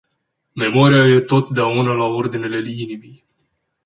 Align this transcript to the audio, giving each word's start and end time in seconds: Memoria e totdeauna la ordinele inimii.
Memoria 0.61 1.03
e 1.17 1.19
totdeauna 1.31 1.91
la 2.01 2.07
ordinele 2.21 2.59
inimii. 2.83 3.15